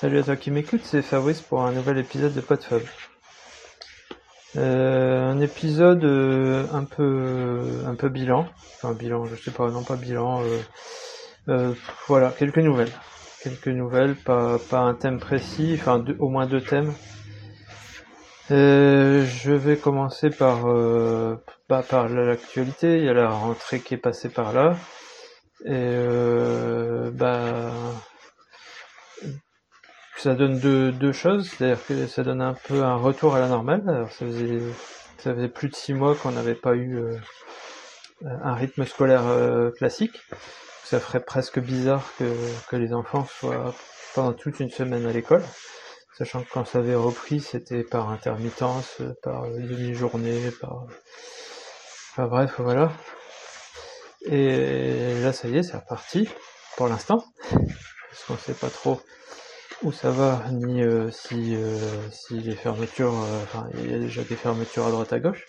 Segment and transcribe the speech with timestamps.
[0.00, 2.82] Salut à toi qui m'écoute, c'est Fabrice pour un nouvel épisode de PodFab.
[4.54, 9.82] Euh, un épisode euh, un peu un peu bilan, enfin bilan, je sais pas, non
[9.82, 10.40] pas bilan.
[10.44, 10.60] Euh,
[11.48, 11.74] euh,
[12.06, 12.92] voilà, quelques nouvelles,
[13.42, 16.94] quelques nouvelles, pas pas un thème précis, enfin deux- au moins deux thèmes.
[18.52, 20.64] Euh, je vais commencer par
[21.68, 22.98] bah, par l'actualité.
[22.98, 24.76] Il y a la rentrée qui est passée par là
[25.64, 27.72] et bah
[30.18, 33.48] ça donne deux, deux choses, c'est-à-dire que ça donne un peu un retour à la
[33.48, 33.82] normale.
[33.88, 34.60] Alors ça faisait,
[35.18, 37.16] ça faisait plus de six mois qu'on n'avait pas eu euh,
[38.24, 40.20] un rythme scolaire euh, classique.
[40.84, 42.24] Ça ferait presque bizarre que,
[42.68, 43.74] que les enfants soient
[44.14, 45.44] pendant toute une semaine à l'école,
[46.16, 50.86] sachant que quand ça avait repris, c'était par intermittence, par demi-journée, par...
[52.12, 52.90] Enfin bref, voilà.
[54.22, 56.28] Et là, ça y est, c'est reparti,
[56.76, 59.00] pour l'instant, parce qu'on sait pas trop
[59.82, 61.78] où ça va, ni euh, si, euh,
[62.10, 65.46] si les fermetures, euh, enfin il y a déjà des fermetures à droite à gauche.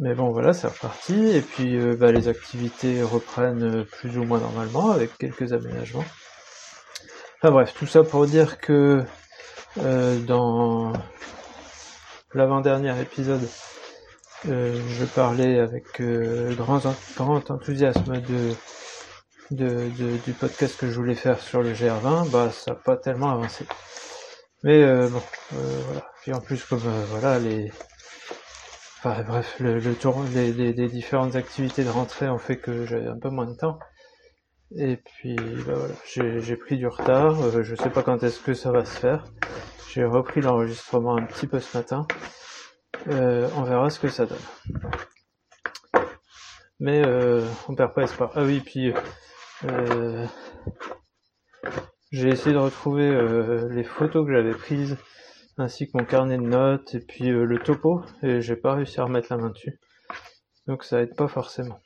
[0.00, 4.24] Mais bon voilà, c'est reparti, et puis euh, bah, les activités reprennent euh, plus ou
[4.24, 6.04] moins normalement, avec quelques aménagements.
[7.36, 9.04] Enfin bref, tout ça pour dire que
[10.26, 10.92] dans
[12.34, 13.48] l'avant-dernier épisode,
[14.48, 15.84] euh, je parlais avec
[16.56, 16.86] grand
[17.50, 18.54] enthousiasme de
[19.50, 22.96] de, de- du podcast que je voulais faire sur le GR20, bah ça n'a pas
[22.96, 23.66] tellement avancé.
[24.64, 25.22] Mais euh, bon,
[25.54, 26.06] euh, voilà.
[26.22, 27.70] Puis en plus comme euh, voilà les,
[28.98, 32.84] enfin bref, le, le tour, les, les- les différentes activités de rentrée ont fait que
[32.86, 33.78] j'avais un peu moins de temps.
[34.76, 35.94] Et puis bah, voilà,
[36.42, 37.40] j'ai pris du retard.
[37.42, 39.24] euh, je sais pas quand est-ce que ça va se faire.
[39.90, 42.06] J'ai repris l'enregistrement un petit peu ce matin.
[43.08, 44.36] Euh, on verra ce que ça donne.
[46.80, 48.30] Mais euh, on perd pas espoir.
[48.34, 48.92] Ah oui, puis
[49.64, 50.26] euh,
[52.12, 54.96] j'ai essayé de retrouver euh, les photos que j'avais prises,
[55.56, 59.00] ainsi que mon carnet de notes, et puis euh, le topo, et j'ai pas réussi
[59.00, 59.80] à remettre la main dessus.
[60.66, 61.80] Donc ça aide pas forcément.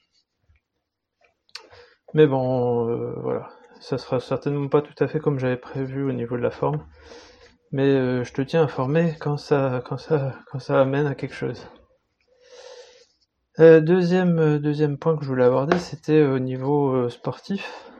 [2.15, 3.49] Mais bon, voilà.
[3.81, 6.87] Ça sera certainement pas tout à fait comme j'avais prévu au niveau de la forme.
[7.72, 11.66] Mais je te tiens informé quand ça, quand ça, quand ça amène à quelque chose.
[13.61, 17.91] Euh, deuxième, euh, deuxième point que je voulais aborder, c'était au niveau euh, sportif.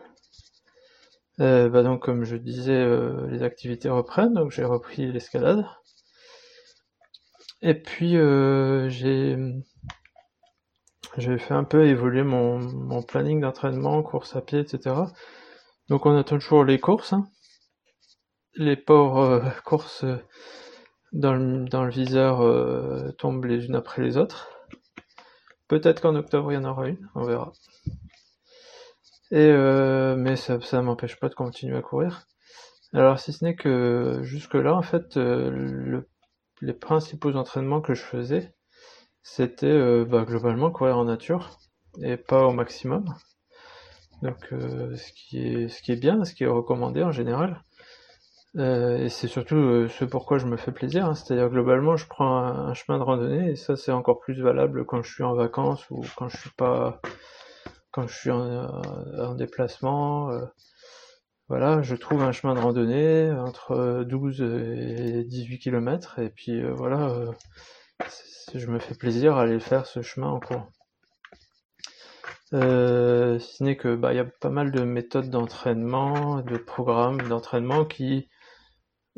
[1.41, 5.67] Euh, bah donc, comme je disais, euh, les activités reprennent, donc j'ai repris l'escalade.
[7.63, 9.37] Et puis, euh, j'ai,
[11.17, 14.97] j'ai fait un peu évoluer mon, mon planning d'entraînement, course à pied, etc.
[15.89, 17.29] Donc, on attend toujours les courses, hein.
[18.55, 20.17] Les euh, courses euh,
[21.13, 24.52] dans le, dans le viseur euh, tombent les unes après les autres.
[25.73, 27.53] Peut-être qu'en octobre il y en aura une, on verra.
[29.33, 32.27] Et euh, mais ça, ça m'empêche pas de continuer à courir.
[32.95, 36.09] Alors si ce n'est que jusque-là, en fait, euh, le-
[36.63, 38.55] les principaux entraînements que je faisais,
[39.23, 41.59] c'était euh, bah, globalement courir en nature
[42.03, 43.05] et pas au maximum.
[44.23, 47.63] Donc ce qui est ce qui est bien, ce qui est recommandé en général.
[48.57, 51.15] Euh, et c'est surtout euh, ce pourquoi je me fais plaisir, hein.
[51.15, 55.03] c'est-à-dire globalement je prends un, chemin de randonnée et ça c'est encore plus valable quand
[55.03, 57.01] je suis en vacances ou quand je suis pas
[57.93, 60.31] quand je suis en, euh, en déplacement.
[60.33, 60.45] euh,
[61.49, 66.73] voilà, je trouve un chemin de randonnée entre 12 et 18 km et puis euh,
[66.73, 67.33] voilà, euh,
[68.55, 70.69] je me fais plaisir à aller faire ce chemin en courant.
[72.55, 77.21] Euh, ce n'est que bah il y a pas mal de méthodes d'entraînement, de programmes
[77.29, 78.29] d'entraînement qui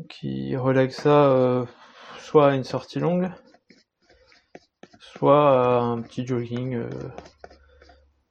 [0.09, 1.65] qui relègue ça euh,
[2.19, 3.31] soit à une sortie longue,
[4.99, 6.89] soit à un petit jogging euh,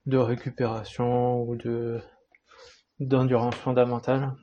[0.06, 2.02] de récupération ou de
[3.00, 4.34] d'endurance fondamentale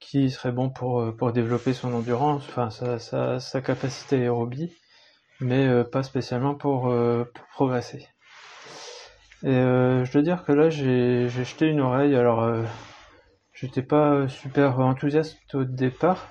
[0.00, 4.72] qui serait bon pour, euh, pour développer son endurance, enfin sa, sa, sa capacité aérobie,
[5.40, 8.06] mais euh, pas spécialement pour, euh, pour progresser.
[9.42, 12.42] Et euh, je dois dire que là j'ai j'ai jeté une oreille, alors
[13.56, 16.28] j'étais pas super enthousiaste au départ,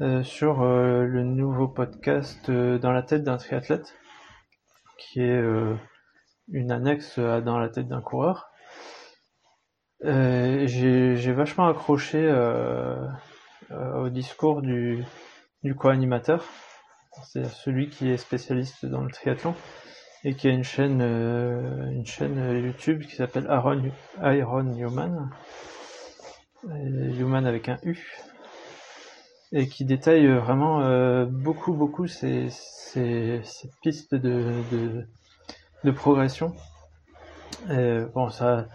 [0.00, 3.94] euh, sur euh, le nouveau podcast euh, Dans la tête d'un triathlète,
[4.98, 5.42] qui est
[6.48, 8.50] une annexe à Dans la tête d'un coureur.
[10.02, 12.30] J'ai vachement accroché
[13.70, 15.04] au discours du,
[15.76, 16.44] co-animateur,
[17.24, 19.54] c'est-à-dire celui qui est spécialiste dans le triathlon
[20.24, 21.00] et qui a une chaîne,
[22.64, 23.82] YouTube qui s'appelle Iron,
[24.22, 24.72] Iron
[26.64, 27.98] Human avec un U,
[29.52, 35.06] et qui détaille euh, vraiment euh, beaucoup beaucoup ces, ces, ces pistes de, de,
[35.84, 36.54] de progression.
[37.68, 38.66] Bon, ça,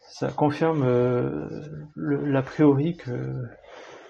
[0.00, 0.84] ça confirme
[1.96, 3.46] l'a priori que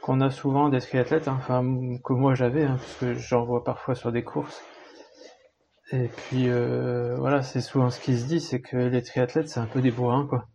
[0.03, 1.63] qu'on a souvent des triathlètes, hein, enfin
[2.05, 4.63] que moi j'avais, hein, parce que j'en vois parfois sur des courses.
[5.93, 6.49] Et puis
[7.17, 9.91] voilà, c'est souvent ce qui se dit, c'est que les triathlètes c'est un peu des
[9.91, 10.47] bourrins quoi.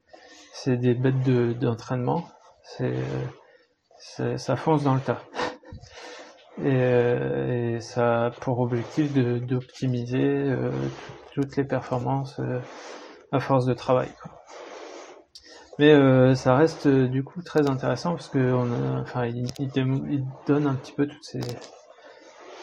[0.56, 1.20] C'est des bêtes
[1.60, 2.24] d'entraînement.
[2.64, 2.94] c'est
[4.38, 5.22] ça fonce dans le tas.
[6.64, 10.70] Et, et, ça a pour objectif d'optimiser euh,
[11.34, 12.60] toutes les performances euh,
[13.32, 14.10] à force de travail.
[15.80, 18.54] Mais euh, ça reste du coup très intéressant parce que
[19.02, 21.42] enfin, il, il, donne un petit peu toutes ces,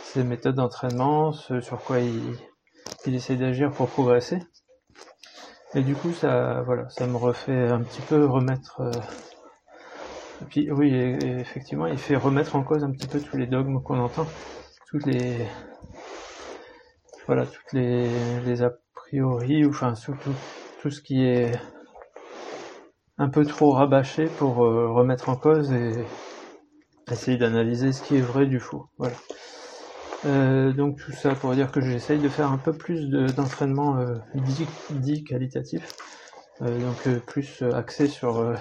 [0.04, 2.36] ces méthodes d'entraînement, ce sur quoi il,
[3.06, 4.38] il essaie d'agir pour progresser.
[5.74, 8.82] Et du coup, ça, voilà, ça me refait un petit peu remettre
[10.40, 13.82] et puis oui, effectivement, il fait remettre en cause un petit peu tous les dogmes
[13.82, 14.26] qu'on entend,
[14.88, 15.46] toutes les
[17.26, 20.34] voilà, toutes les, les a priori, ou enfin surtout
[20.80, 21.52] tout ce qui est
[23.18, 26.08] un peu trop rabâché pour euh, remettre en cause et
[27.10, 28.86] essayer d'analyser ce qui est vrai du faux.
[28.96, 29.16] Voilà.
[30.26, 34.18] Euh, donc tout ça pour dire que j'essaye de faire un peu plus d'entraînement euh,
[34.34, 35.86] dit, qualitatif,
[36.60, 38.54] donc plus axé sur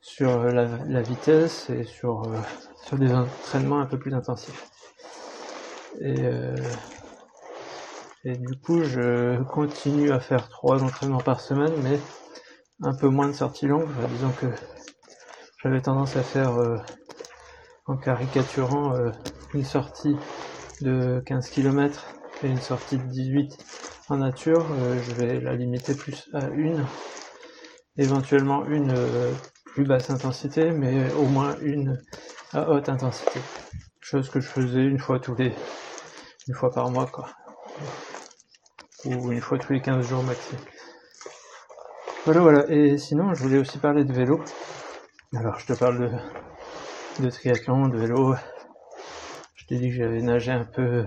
[0.00, 2.36] sur la, la vitesse et sur, euh,
[2.84, 4.68] sur des entraînements un peu plus intensifs.
[6.00, 6.56] Et, euh,
[8.24, 11.98] et du coup, je continue à faire trois entraînements par semaine, mais
[12.82, 13.88] un peu moins de sorties longues.
[14.08, 14.46] disons que
[15.62, 16.76] j'avais tendance à faire, euh,
[17.86, 18.94] en caricaturant,
[19.54, 20.16] une sortie
[20.80, 22.06] de 15 km
[22.42, 23.58] et une sortie de 18
[24.08, 24.66] en nature.
[25.02, 26.84] je vais la limiter plus à une,
[27.96, 28.94] éventuellement une
[29.66, 32.00] plus basse intensité, mais au moins une
[32.52, 33.40] à haute intensité.
[34.00, 35.54] Chose que je faisais une fois tous les,
[36.48, 37.28] une fois par mois, quoi.
[39.04, 40.64] Ou une fois tous les 15 jours maximum.
[42.24, 42.70] Voilà, voilà.
[42.70, 44.42] Et sinon, je voulais aussi parler de vélo.
[45.34, 48.34] Alors, je te parle de, de triathlon, de vélo.
[49.70, 51.06] T'ai dit que j'avais nagé un peu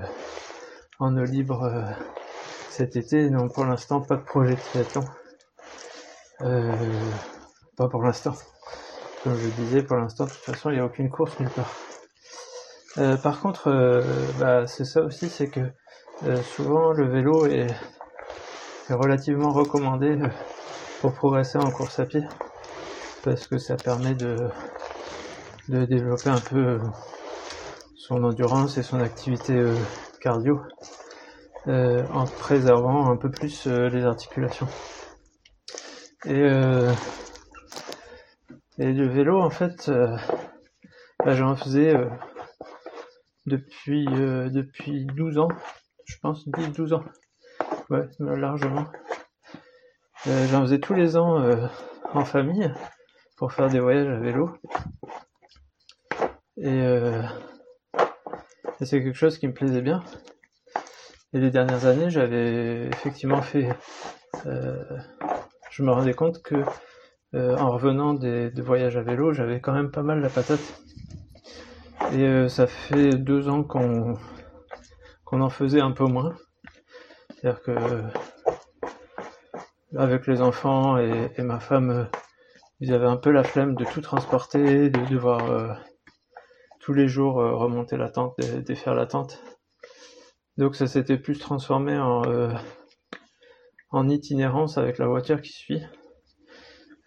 [0.98, 1.83] en eau libre euh,
[2.69, 3.30] cet été.
[3.30, 5.06] Donc, pour l'instant, pas de projet de triathlon.
[6.44, 7.12] Euh,
[7.75, 8.31] pas pour l'instant.
[9.21, 11.77] Comme je disais, pour l'instant, de toute façon, il n'y a aucune course nulle part.
[13.00, 15.74] Euh, par contre, euh, bah, c'est ça aussi, c'est que
[16.24, 17.75] euh, souvent le vélo est,
[18.89, 20.18] relativement recommandé
[21.01, 22.24] pour progresser en course à pied,
[23.24, 24.48] parce que ça permet de
[25.68, 26.80] développer un peu
[28.08, 29.64] son endurance et son activité
[30.22, 30.62] cardio,
[31.68, 34.68] en préservant un peu plus les articulations.
[36.26, 36.48] Et
[38.80, 40.18] et le vélo, en fait, euh,
[41.24, 42.10] bah, j'en faisais euh,
[43.46, 45.50] depuis, euh, depuis 12 ans,
[46.06, 47.04] je pense 10-12 ans.
[47.92, 48.88] Ouais, largement.
[50.26, 51.44] j'en faisais tous les ans
[52.14, 52.74] en famille
[53.38, 54.58] pour faire des voyages à vélo.
[56.58, 56.82] Et,
[58.83, 60.03] et c'est quelque chose qui me plaisait bien.
[61.31, 63.69] Et les dernières années, j'avais effectivement fait...
[64.44, 66.65] je me rendais compte que
[67.33, 70.59] euh, en revenant des, voyages à vélo, j'avais quand même pas mal la patate.
[72.12, 74.15] Et euh, ça fait deux ans qu'on
[75.24, 76.35] qu'on en faisait un peu moins.
[77.30, 78.03] C'est-à-dire que
[79.95, 82.03] avec les enfants et, ma femme, euh,
[82.81, 85.80] ils avaient un peu la flemme de tout transporter, de devoir
[86.83, 89.42] tous les jours remonter la tente, défaire la tente.
[90.57, 92.21] Donc ça s'était plus transformé en,
[93.92, 95.81] en itinérance avec la voiture qui suit.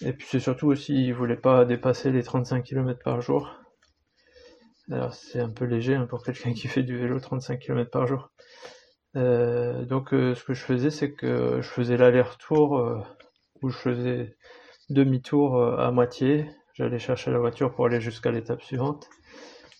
[0.02, 3.54] Et puis c'est surtout aussi, il voulait pas dépasser les 35 km par jour.
[4.90, 8.06] Alors c'est un peu léger hein, pour quelqu'un qui fait du vélo 35 km par
[8.06, 8.30] jour.
[9.16, 13.00] Euh, donc euh, ce que je faisais, c'est que je faisais l'aller-retour euh,
[13.62, 14.36] où je faisais
[14.90, 16.48] demi-tour à moitié.
[16.74, 19.08] J'allais chercher la voiture pour aller jusqu'à l'étape suivante.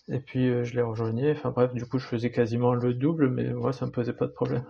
[0.09, 1.31] Et puis je les rejoignais.
[1.31, 4.27] Enfin bref, du coup je faisais quasiment le double, mais moi ça me posait pas
[4.27, 4.65] de problème.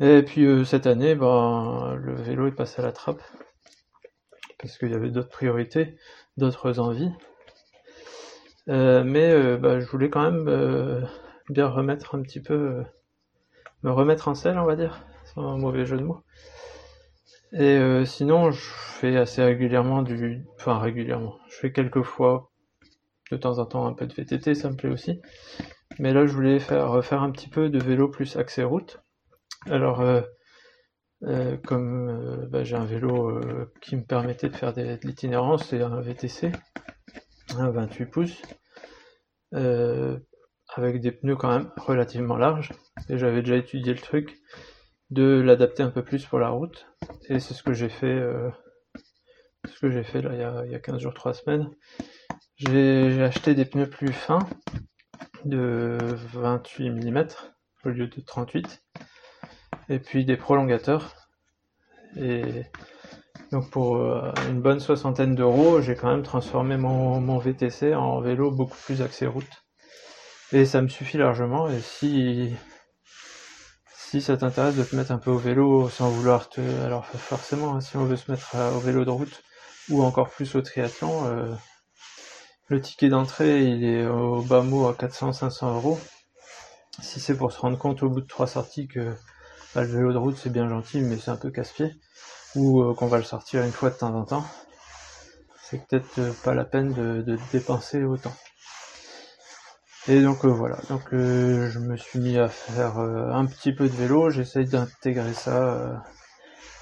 [0.00, 3.22] Et puis cette année, ben, le vélo est passé à la trappe
[4.60, 5.96] parce qu'il y avait d'autres priorités,
[6.36, 7.10] d'autres envies.
[8.68, 11.00] Euh, mais euh, bah, je voulais quand même euh,
[11.48, 12.82] bien remettre un petit peu,
[13.82, 16.22] me remettre en selle, on va dire, sans un mauvais jeu de mots.
[17.52, 22.49] Et sinon, je fais assez régulièrement du, enfin régulièrement, je fais quelques fois,
[23.36, 25.20] de temps en temps, un peu de VTT, ça me plaît aussi.
[25.98, 29.00] Mais là, je voulais faire refaire un petit peu de vélo plus accès route.
[29.66, 30.02] Alors,
[31.24, 35.06] euh, comme euh, bah, j'ai un vélo euh, qui me permettait de faire des, de
[35.06, 36.50] l'itinérance, c'est un VTC,
[37.56, 38.42] un 28 pouces,
[39.52, 42.72] avec des pneus quand même relativement larges.
[43.08, 44.38] Et j'avais déjà étudié le truc
[45.10, 46.86] de l'adapter un peu plus pour la route.
[47.28, 48.20] Et c'est ce que j'ai fait
[49.66, 51.70] ce que j'ai fait là il y, a, il y a 15 jours, 3 semaines.
[52.68, 54.46] J'ai acheté des pneus plus fins
[55.46, 55.96] de
[56.34, 57.24] 28 mm
[57.86, 58.82] au lieu de 38
[59.88, 61.14] et puis des prolongateurs.
[62.16, 62.66] Et
[63.50, 68.50] donc pour euh, une bonne soixantaine d'euros j'ai quand même transformé mon, VTC en vélo
[68.50, 69.64] beaucoup plus axé route.
[70.52, 71.66] Et ça me suffit largement.
[71.70, 72.54] Et si
[73.86, 77.76] si ça t'intéresse de te mettre un peu au vélo sans vouloir te alors forcément
[77.76, 79.42] hein, si on veut se mettre au vélo de route
[79.88, 81.54] ou encore plus au triathlon euh,
[82.70, 85.98] le ticket d'entrée, il est au bas mot à 400-500 euros.
[87.02, 89.12] Si c'est pour se rendre compte au bout de trois sorties que
[89.74, 91.96] bah, le vélo de route c'est bien gentil, mais c'est un peu casse-pied,
[92.54, 94.44] ou euh, qu'on va le sortir une fois de temps en temps,
[95.62, 98.34] c'est peut-être euh, pas la peine de, dépenser autant.
[100.06, 103.96] Et donc euh, voilà, donc je me suis mis à faire un petit peu de
[103.96, 106.02] vélo, j'essaye d'intégrer ça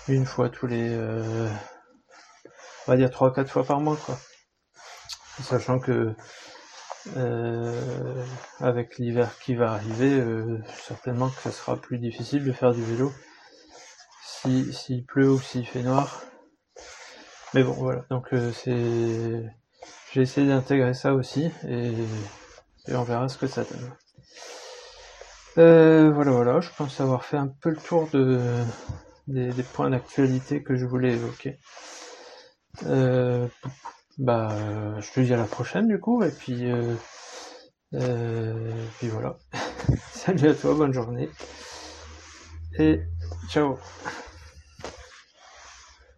[0.07, 0.97] une fois tous les,
[2.87, 4.19] on va dire trois quatre fois par mois quoi
[5.43, 6.15] sachant que
[7.17, 8.25] euh,
[8.61, 12.83] avec l'hiver qui va arriver, euh, certainement que ça sera plus difficile de faire du
[12.83, 13.13] vélo
[14.23, 16.23] si s'il pleut ou s'il fait noir.
[17.55, 18.53] Mais bon voilà, donc euh,
[20.13, 21.95] j'ai essayé d'intégrer ça aussi et,
[22.89, 23.93] on verra ce que ça donne.
[26.13, 28.39] voilà voilà, je pense avoir fait un peu le tour de
[29.29, 31.59] des, points d'actualité que je voulais évoquer.
[34.19, 36.97] Bah, euh, je te dis à la prochaine du coup, et puis, euh,
[37.95, 39.39] euh, puis voilà.
[40.13, 41.31] Salut à toi, bonne journée,
[42.79, 43.01] et
[43.49, 43.79] ciao